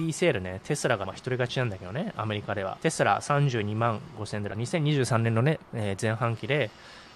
[0.00, 2.78] EV セールね、テスラがまあ一人勝ちなんだけどね、アメリカでは。
[2.82, 6.70] テスラ32万5000ドル、2023年のね、えー前半期で、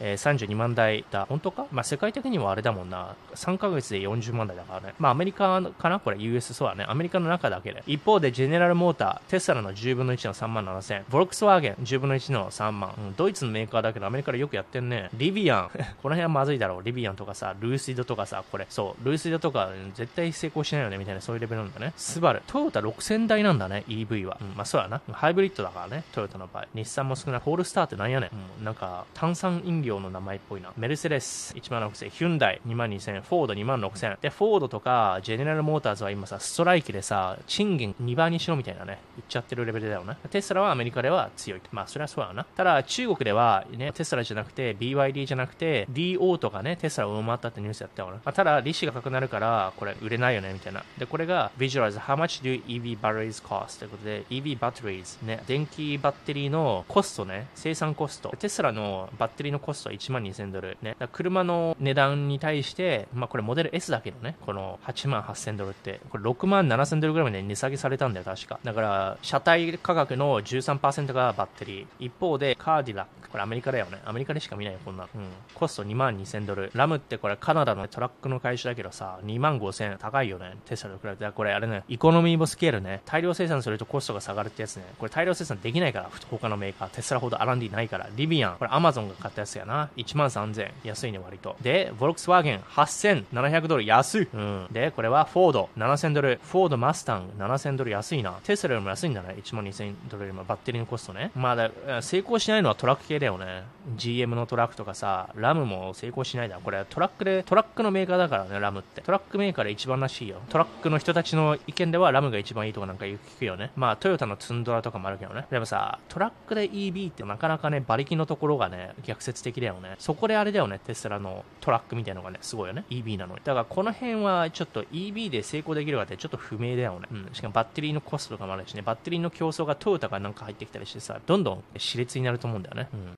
[0.00, 1.26] えー32万台だ。
[1.28, 1.66] 本当か？
[1.70, 3.14] まあ、世界的にはあれだもんな。
[3.34, 4.94] 3ヶ月で40万台だからね。
[4.98, 6.00] まあ、アメリカかな？
[6.00, 6.84] これ US そうだね。
[6.88, 7.82] アメリカの中だけで。
[7.86, 11.04] 一方で、ジェネラルモーター、テスラの10分の1の3万7000。
[11.10, 12.94] ボルクスワーゲン、10分の1の3万。
[12.98, 15.10] うんドイツのメーカーだけど、アメリカでよくやってんね。
[15.14, 15.70] リビアン。
[16.02, 16.82] この辺はまずいだろう。
[16.82, 18.66] リビアンとかさ、ルーシードとかさ、これ。
[18.70, 21.92] そう、ルーシードとか、絶対成功しないよね、みたいな、そういうレベルなんだね。
[21.96, 22.42] スバル。
[22.46, 24.38] トヨタ6000台なんだね、EV は。
[24.40, 25.00] うん、まあ、そうやな。
[25.12, 26.66] ハイブリッドだからね、トヨタの場合。
[26.74, 27.40] 日産も少ない。
[27.40, 28.30] ホールスターってなんやねん。
[28.58, 30.72] うん、なんか、炭酸飲料の名前っぽいな。
[30.76, 34.20] メルセデス1万6000、ヒュンダイ2万2000、フォード2万6000。
[34.20, 40.16] で、フォードとか、ジェネラルモーターズは今さ、ストライキでさ、賃金2倍にしろみたいなね、言っちゃってるレベルだよね。
[40.30, 41.60] テスラはアメリカでは強い。
[41.72, 42.44] まあ、それはそうやな。
[42.44, 48.14] ただ、中国では、ね、テスラじゃなくて、BYD じゃなくて、DO とかね、テスラを上回ったってニュースやったよな。
[48.14, 50.84] まあ、ただ、利子が高くなるから、これ売れないよね、みたいな。
[50.98, 53.78] で、これが、Visualize how much do EV batteries cost?
[53.78, 58.30] ということで、EV batteries ね、電気バッテリーのコストね、生産コスト。
[58.38, 60.78] テスラのバッテリーのコストは1万2000ドル。
[60.82, 68.58] ね、だ車の値段に対して、まあこれモデル S だけどね、この8万8000ドルって、これ6万7000ドルぐらいまで値下げされたんだよ、確か。
[68.64, 71.86] だから、車体価格の13%がバッテリー。
[71.98, 73.20] 一方で、キャデラック。
[73.30, 74.00] これアメリカだよね。
[74.04, 75.04] アメリカでしか見ないよ、こんな。
[75.14, 75.28] うん。
[75.54, 76.70] コスト2万2000ドル。
[76.74, 80.56] ラムってこれカナダのトラックの会社だけどさ、2万5000高いよね。
[80.66, 81.30] テスラと比べて。
[81.30, 83.02] これあれね、 economy of scale ね。
[83.06, 84.84] 大量生産するとコストが下がるってやつね。
[84.98, 86.88] これ大量生産できないから、他のメーカー。
[86.88, 88.08] テスラほど R&D ないから。
[88.16, 88.56] リビアン。
[88.56, 89.90] これアマゾンが買ったやつやな。
[89.96, 90.70] 1万3000。
[90.84, 91.56] 安いね、割と。
[91.60, 93.84] で、ボルクスワーゲン8700ドル。
[93.84, 94.28] 安い。
[94.32, 94.66] うん。
[94.70, 96.40] で、これはフォード7000ドル。
[96.42, 98.32] フォードマスタン7000ドル安いな。
[98.44, 99.36] テスラよりも安いんだね。
[99.42, 101.30] 1万2000ドルよりもバッテリーのコストね。
[101.34, 101.70] まあだ、
[102.02, 103.64] 成功しないのはトラック系だよね。
[103.96, 106.58] GM のトラックとかさ、ラムも成功しないだ。
[106.62, 109.00] これトラックで、トラックのメーカーだからね、ラムって。
[109.02, 110.40] トラックメーカーで一番らしいよ。
[110.48, 113.70] トラックの人たちの意見ではラムが一番いいとかなんか聞くよね。
[113.76, 115.46] まあ、トヨタのツンドラとかもあるけどね。
[115.50, 119.94] でもさ、トラックで EV ってなかなかね、馬力のところがね、逆説的的だよね。
[119.98, 122.84] そこであれだよね、テスラのトラックみたいなのがね、すごいよね。
[122.90, 123.40] EV なのに。
[123.44, 127.08] だからこの辺はちょっと EV で成功できるかってちょっと不明だよね。
[127.10, 127.28] うん。
[127.32, 132.88] しかもバッテリーのコストとかもあるしね、バッテリーの競争がトヨタがなんか入ってきたりしてさ、どんどん熾烈になると思うんだよね。
[132.92, 133.08] うん。